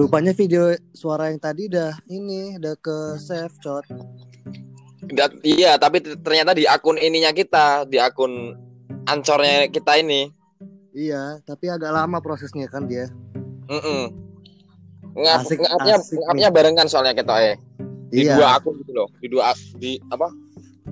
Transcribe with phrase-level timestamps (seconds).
[0.00, 3.84] Rupanya video suara yang tadi udah ini udah ke save cot.
[5.12, 8.56] Dat- iya, tapi ternyata di akun ininya kita, di akun
[9.04, 10.32] ancornya kita ini.
[10.96, 13.12] Iya, tapi agak lama prosesnya kan dia.
[13.68, 14.08] Mm
[15.10, 17.56] Ngap, Asik- ngapnya, asik ngapnya barengan soalnya kita eh.
[18.08, 18.40] Di Iya.
[18.40, 19.08] dua akun gitu loh.
[19.20, 20.32] Di dua di apa?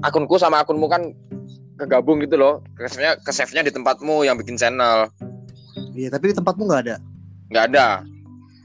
[0.04, 1.16] Akunku sama akunmu kan
[1.80, 2.60] kegabung gitu loh.
[2.76, 5.08] Ke-save-nya ke save-nya di tempatmu yang bikin channel.
[5.96, 6.96] Iya, tapi di tempatmu nggak ada.
[7.48, 7.86] nggak ada.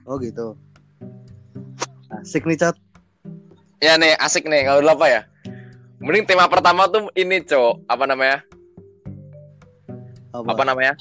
[0.03, 0.59] Oh gitu.
[2.21, 2.75] Asik nih chat.
[3.79, 4.67] Ya nih, asik nih.
[4.67, 5.21] Kalau apa ya?
[6.03, 7.87] Mending tema pertama tuh ini, Cok.
[7.87, 8.43] Apa namanya?
[10.35, 10.51] Apa?
[10.51, 10.93] Apa namanya?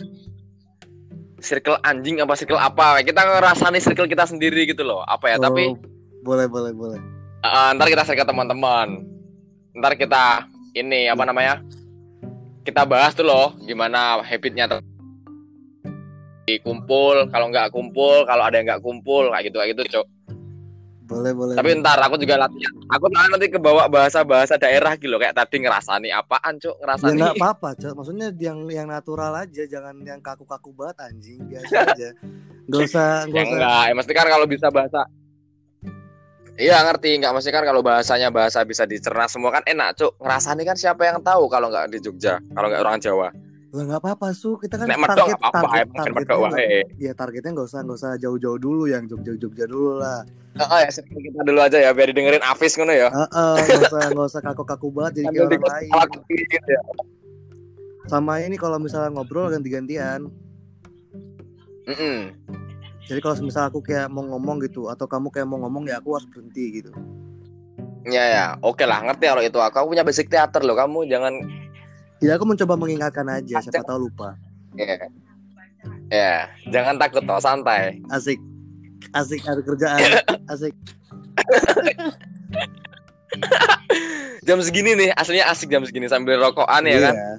[1.43, 3.03] Circle anjing apa circle apa?
[3.03, 5.03] Kita ngerasani circle kita sendiri gitu loh.
[5.11, 5.37] Apa ya?
[5.43, 5.75] Oh, Tapi
[6.23, 7.01] boleh boleh boleh.
[7.43, 9.03] Uh, ntar kita share ke teman-teman.
[9.75, 10.47] Ntar kita
[10.79, 11.59] ini apa namanya?
[12.63, 14.71] Kita bahas tuh loh gimana habitnya
[16.61, 20.07] kumpul, kalau nggak kumpul, kalau ada yang nggak kumpul kayak gitu kayak gitu, Cok.
[21.13, 21.55] Boleh boleh.
[21.59, 22.73] Tapi ntar aku juga latihan.
[22.89, 26.77] Aku nanti kebawa bahasa-bahasa daerah gitu loh kayak tadi ngerasani apaan, Cok?
[26.77, 27.19] Ya Ngerasani.
[27.21, 27.93] nggak apa-apa, Cok.
[28.01, 32.09] Maksudnya yang yang natural aja, jangan yang kaku-kaku banget anjing, biasa aja.
[32.71, 33.53] Gak usah, ya gak usah.
[33.53, 35.03] enggak, ya mesti kan kalau bisa bahasa
[36.53, 40.21] Iya ngerti, nggak mesti kan kalau bahasanya bahasa bisa dicerna semua kan enak, Cuk.
[40.21, 43.29] Ngerasani kan siapa yang tahu kalau nggak di Jogja, kalau nggak orang Jawa.
[43.73, 44.61] Lah nggak apa-apa, su.
[44.61, 46.81] Kita kan Nek target, nggak apa-apa, target, kan targetnya, wae.
[47.01, 50.21] ya targetnya nggak usah nggak usah jauh-jauh dulu, yang Jogja-Jogja dulu lah.
[50.53, 53.09] Heeh, ya circle kita dulu aja ya biar didengerin Afis ngono ya.
[53.09, 56.21] Heeh, nggak usah nggak usah kaku-kaku banget jadi kayak orang lain.
[56.29, 56.83] gitu ya.
[58.13, 60.29] Sama ini kalau misalnya ngobrol ganti-gantian.
[61.89, 62.19] Mm-mm.
[63.09, 66.21] Jadi kalau misal aku kayak mau ngomong gitu atau kamu kayak mau ngomong ya aku
[66.21, 66.93] harus berhenti gitu.
[68.05, 69.77] Ya ya, oke lah ngerti kalau itu aku.
[69.81, 70.77] Aku punya basic teater loh.
[70.77, 71.62] Kamu jangan
[72.23, 74.39] Ya aku mencoba mengingatkan aja, siapa tahu lupa.
[74.79, 74.95] ya.
[76.09, 76.35] Ya,
[76.71, 77.99] jangan takut toh, santai.
[78.09, 78.39] Asik.
[79.11, 79.99] Asik ada kerjaan.
[80.47, 80.71] Asik.
[84.43, 87.15] Jam segini nih, aslinya asik jam segini sambil rokokan ya kan.
[87.15, 87.31] Iya.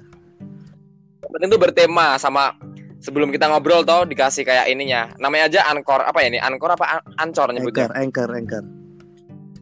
[1.22, 2.56] Penting tuh bertema sama
[2.98, 5.12] sebelum kita ngobrol toh dikasih kayak ininya.
[5.20, 6.40] Namanya aja Anchor apa ya ini?
[6.40, 7.92] Anchor apa An- Ancor nyebutnya?
[7.92, 8.64] Anchor, anchor, anchor.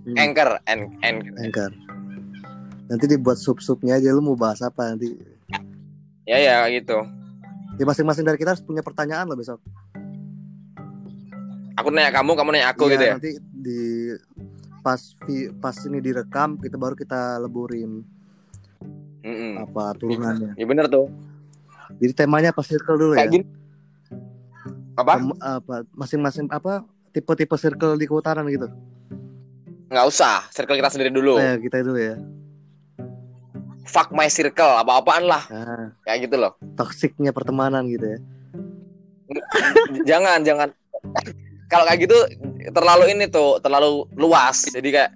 [0.02, 1.70] Hmm, Anchor, an an- anchor.
[2.90, 5.14] Nanti dibuat sub-subnya aja lu mau bahas apa nanti.
[6.26, 7.02] Ya ya gitu.
[7.78, 9.58] Ya masing-masing dari kita harus punya pertanyaan loh besok.
[11.80, 13.14] Aku nanya kamu, kamu nanya aku Iya, gitu ya.
[13.16, 13.80] Nanti di
[14.82, 15.00] pas
[15.62, 18.02] pas ini direkam kita baru kita leburin
[19.22, 19.62] Mm-mm.
[19.62, 20.58] apa turunannya.
[20.58, 21.06] Ya bener tuh.
[22.02, 23.24] Jadi temanya apa circle dulu ya?
[23.24, 23.46] Kayak gini.
[24.98, 25.12] Apa?
[25.16, 28.68] Tem- apa masing-masing apa tipe-tipe circle di kehutanan gitu.
[29.88, 30.44] Nggak usah.
[30.52, 31.36] Circle kita sendiri dulu.
[31.36, 32.16] Oh, ya, kita dulu ya.
[33.82, 35.42] Fuck my circle, apa-apaan lah.
[35.50, 36.52] Nah, Kayak gitu loh.
[36.78, 38.18] toksiknya pertemanan gitu ya.
[40.10, 40.68] jangan, jangan.
[41.66, 42.18] Kalau kayak gitu
[42.70, 44.70] terlalu ini tuh, terlalu luas.
[44.70, 45.10] Jadi kayak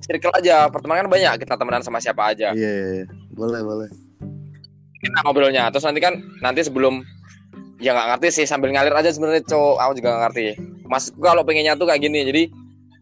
[0.00, 0.70] circle aja.
[0.72, 1.32] Pertemanan kan banyak.
[1.44, 2.54] Kita temenan sama siapa aja.
[2.56, 3.06] Iya, iya, iya.
[3.36, 3.88] boleh, boleh.
[5.04, 5.68] Kita ngobrolnya.
[5.68, 7.02] Terus nanti kan nanti sebelum
[7.78, 10.44] ya nggak ngerti sih sambil ngalir aja sebenarnya cowok aku juga nggak ngerti
[10.90, 12.42] maksudku kalau pengennya tuh kayak gini jadi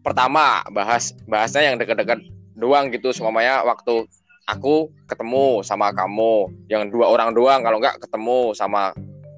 [0.05, 2.21] pertama bahas bahasnya yang dekat-dekat
[2.53, 4.05] doang gitu semuanya waktu
[4.47, 4.75] aku
[5.05, 6.47] ketemu sama kamu.
[6.65, 8.95] Yang dua orang doang kalau nggak ketemu sama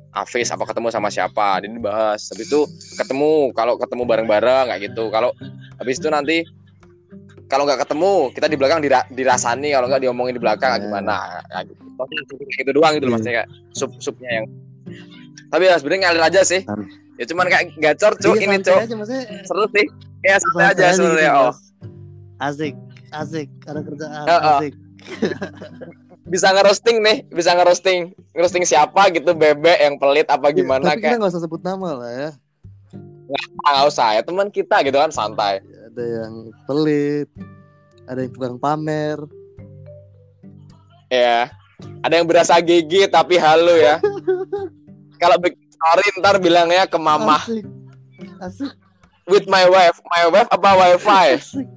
[0.09, 2.65] Afis apa ketemu sama siapa jadi bahas habis itu
[2.97, 5.09] ketemu kalau ketemu bareng-bareng kayak gitu.
[5.09, 5.29] Kalau
[5.77, 6.41] habis itu nanti
[7.45, 10.81] kalau nggak ketemu kita di belakang dira- dirasani kalau nggak diomongin di belakang Ya.
[10.81, 11.15] gimana?
[11.45, 11.81] Kayak gitu.
[12.57, 13.21] Gitu doang gitu loh Iya.
[13.21, 14.45] maksudnya kayak sub subnya yang
[15.49, 16.61] tapi ya sebenarnya ngalir aja sih.
[17.17, 18.79] Ya cuman kayak gacor cuk Iya, ini cuk.
[19.45, 19.85] seru sih.
[20.25, 21.55] Ya santai aja santai sebenarnya gitu, oh.
[22.39, 22.73] Asik,
[23.11, 24.57] asik, ada kerjaan, Heeh.
[24.57, 24.73] asik.
[26.33, 27.99] bisa ngerosting nih bisa ngerosting
[28.31, 31.89] ngerosting siapa gitu bebek yang pelit apa gimana Tapi kita kayak nggak usah sebut nama
[31.95, 32.29] lah ya.
[33.61, 36.33] ah, nggak usah ya teman kita gitu kan santai Ada yang
[36.63, 37.27] pelit,
[38.05, 39.17] ada yang tukang pamer.
[41.07, 41.49] ya
[42.03, 43.97] ada yang berasa gigi tapi halu ya
[45.21, 47.65] kalau bikin story ntar bilangnya ke mama Asik,
[48.39, 48.71] asik,
[49.25, 51.67] with my wife my wife apa wifi asik.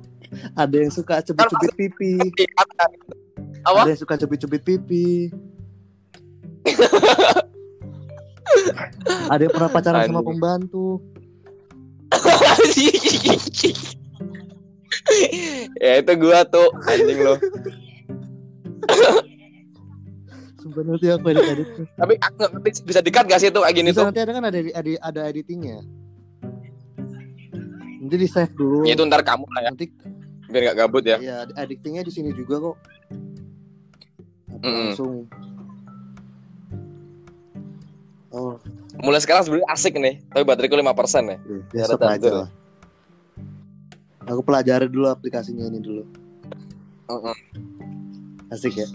[0.56, 2.16] Ada yang suka cubit-cubit pipi,
[2.56, 2.88] apa
[3.62, 5.28] ada yang suka cubit-cubit pipi.
[9.32, 10.28] ada yang pernah pacaran sama Anjing.
[10.32, 11.00] pembantu.
[15.82, 17.40] ya itu gua tuh anjing lo
[20.62, 21.68] Sumpah nanti aku edit-edit.
[21.98, 22.46] tapi aku
[22.86, 25.20] bisa dikat gak sih tuh kayak gini Bisa tuh nanti ada kan ada ada, ada
[25.26, 25.82] editingnya.
[27.98, 28.86] Nanti di save dulu.
[28.86, 29.90] Itu ntar kamu lah ya Nanti
[30.52, 32.76] biar nggak gabut ya ya editingnya di sini juga kok.
[34.52, 34.84] Apa Mm-mm.
[34.92, 35.14] Langsung.
[38.32, 38.56] Oh,
[39.00, 40.84] mulai sekarang sebenarnya asik nih tapi bateraiku 5%
[41.28, 41.38] nih
[41.72, 42.48] Ya, besok aja lah.
[44.28, 46.04] Aku pelajari dulu aplikasinya ini dulu.
[47.10, 47.36] Mm-mm.
[48.48, 48.88] Asik ya.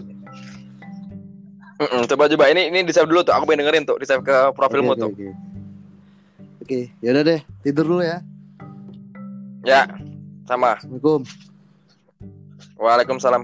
[1.78, 4.22] Mm-mm, coba coba ini ini di save dulu tuh aku pengen dengerin tuh di save
[4.26, 5.46] ke profilmu Oke, tuh Oke, oke.
[6.58, 7.40] Oke, yaudah deh.
[7.62, 8.18] Tidur dulu ya.
[9.62, 9.86] ya
[10.48, 11.22] sama Assalamualaikum.
[12.78, 13.42] Waalaikumsalam